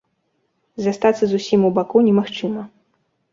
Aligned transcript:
Застацца 0.85 1.23
зусім 1.33 1.67
у 1.69 1.71
баку 1.77 1.97
немагчыма. 2.09 2.65